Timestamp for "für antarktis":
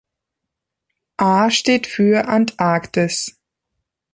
1.85-3.37